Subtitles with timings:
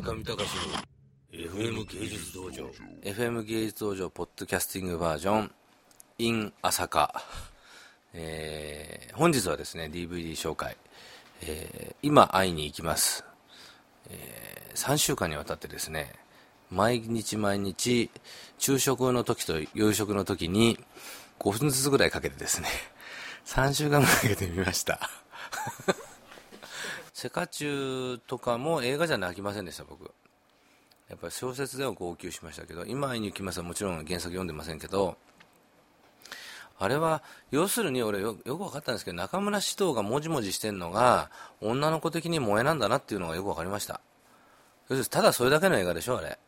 [0.00, 0.44] 村上隆の
[1.32, 2.70] FM 芸術道場。
[3.02, 5.50] FM 芸術道場ポッドキャスティングバージョン
[6.18, 7.12] in 朝霞、
[8.14, 10.76] えー、本日はですね DVD 紹介、
[11.42, 13.24] えー、今会いに行きます、
[14.08, 16.12] えー、3週間にわたってですね
[16.70, 18.08] 毎日毎日
[18.58, 20.78] 昼食の時と夕食の時に
[21.40, 22.68] 5分ずつぐらいかけてですね
[23.46, 25.00] 3週間かけてみました。
[27.18, 30.04] セカチュウとかも映画じゃ泣きませんでした僕。
[31.08, 35.16] やっぱり小説では号泣しましたけど今会いに行きますはもちろん原作読んでませんけど
[36.78, 41.28] あれは要するに俺よく分かったんですけど中村獅童がもじもじしてるのが
[41.60, 44.00] 女の子的に萌えなんだなっていうのがよく分かりました。
[44.88, 46.38] 要するにただそれだけの映画でしょあれ。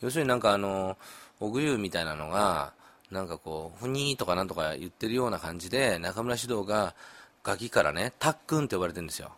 [0.00, 0.96] 要するになんかあの
[1.40, 2.72] 小具みたいなのが
[3.10, 6.94] なんかこうふにーとかなんとか言ってるような感じで中村獅童が
[7.42, 9.32] ガキからねたっくんって呼ばれてるんですよ。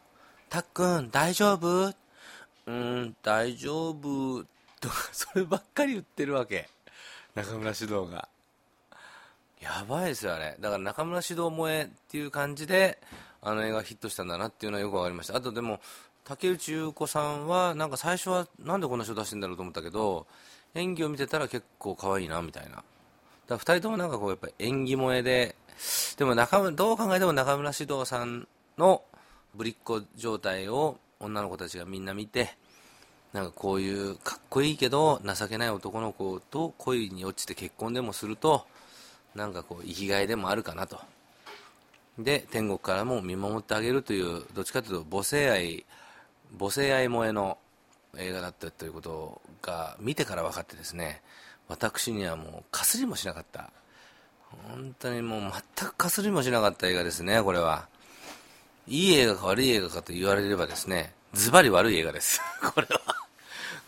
[0.53, 1.87] たっくん、大丈夫？
[1.87, 4.45] うーん、大丈夫。
[4.83, 6.69] とか、そればっかり言ってるわけ。
[7.35, 8.29] 中村獅童が。
[9.63, 10.55] やばいですよ、あれ。
[10.61, 12.99] だから中村獅童萌えっていう感じで、
[13.41, 15.37] あの映画ヒットしたんだなっていうのはよくわかりました。
[15.37, 15.81] あとでも、
[16.25, 20.27] 竹内優子さんは、なんか最初はなんでこんな人出してんだろうと思ったけど、
[20.75, 22.73] 演技を見てたら結構可愛いな、みたいな。
[22.73, 22.85] だか
[23.49, 25.57] ら2人ともなんかこう、やっぱり演技萌えで、
[26.19, 29.03] でも中村、どう考えても中村獅童さんの
[29.55, 32.57] ぶりっ子状態を女の子たちがみんな見て
[33.33, 38.67] なんかこういうかっこいいけど情けない男の子と恋に落ちて結婚でもすると
[39.35, 41.01] なんかこう生きがいでもあるかなと。
[42.19, 45.87] で天国からも見守ってあげるというどっちかというと母性愛
[46.59, 47.57] 母性愛萌えの
[48.19, 51.23] 映画だったということが見てから分かってですね
[51.69, 53.71] 私にはもうかすりもしなかった。
[54.69, 57.89] 本当にもう全くかすりもしなかった映画ですねこれは。
[58.89, 62.41] いい映画か悪い映画かと言われればですね、ズバリ悪い映画です。
[62.75, 63.01] これは。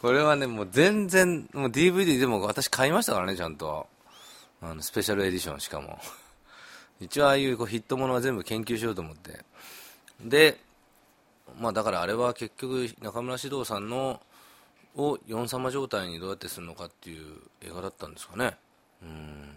[0.01, 3.89] これはね、もう全然、もう DVD でも私買いましたからね、ちゃんと。
[4.61, 5.99] あの、スペシャルエディションしかも。
[7.01, 9.45] 一応ああいうこうヒットものは全部研究しようと思って。
[10.21, 10.61] で、
[11.59, 14.21] まあだからあれは結局中村獅童さんの
[14.97, 18.57] を4様状態にどうやってするのかっていう映画だったんですかね。
[19.03, 19.57] うん。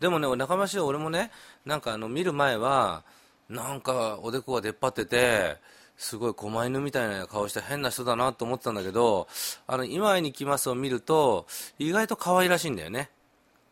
[0.00, 1.32] でもね、中村獅童俺もね、
[1.64, 3.02] なんかあの見る前は、
[3.48, 5.56] なんかおでこが出っ張ってて、
[5.96, 9.26] すごい狛犬みたいな顔して変な人だなと思ったんだけど、
[9.66, 11.46] あの、今会いに来ますを見ると、
[11.78, 13.10] 意外と可愛らしいんだよね。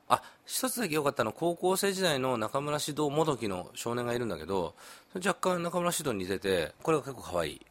[0.08, 4.74] あ、一つだけ良かったのは、高校生時代の中村獅童もどきの少年がいるんだけど、
[5.14, 7.66] 若干中村獅童に似てて、これが結構可愛い。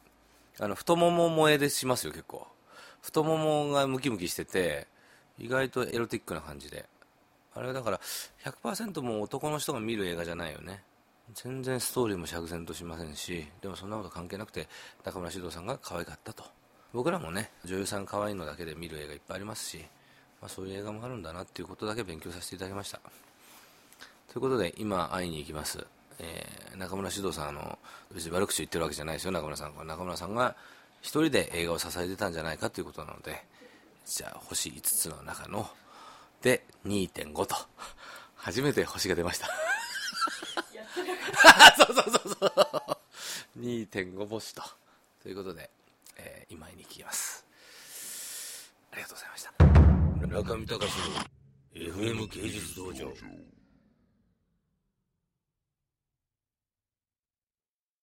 [0.58, 2.46] あの、太もも萌えでしますよ、結構。
[3.02, 4.86] 太ももがムキムキしてて、
[5.38, 6.86] 意外とエロティックな感じで。
[7.54, 8.00] あれはだから、
[8.44, 10.82] 100%もう男の人が見る映画じゃないよね。
[11.34, 14.68] 全然ストーリーも釈然としませんしでもそんなこと関係なくて
[15.04, 16.44] 中村獅童さんが可愛かったと。
[16.92, 19.78] 僕らもね女優さん可愛いのだけで見る映画いっぱいありますし、
[20.40, 23.00] まあ、そういう映画もあるんだなっていうことだけ勉強させていただきました。
[24.32, 25.84] ということで今会いに行きます、
[26.18, 27.78] えー、中村獅童さんあの
[28.14, 29.86] 別に悪口言ってるわけじゃないですよ中村さん。
[29.86, 30.56] 中村さんが
[31.02, 33.44] 一人で映画を支えてたんじゃないかということなので
[34.06, 35.68] じゃあ星5つの中の
[36.42, 37.56] で2.5と
[38.36, 39.65] 初めて星が出ました。
[41.76, 43.60] そうそうそうそう。
[43.60, 44.62] 2.5星と。
[45.22, 45.70] ということで、
[46.16, 47.44] えー、今井に聞きます。
[48.92, 49.52] ありがとうございました。
[50.26, 51.36] 村上隆の
[51.74, 53.12] FM 芸術道場。